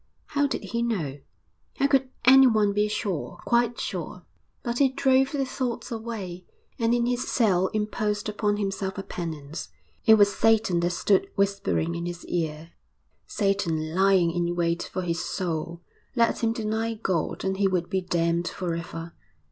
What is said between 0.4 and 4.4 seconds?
did he know? How could anyone be sure, quite sure?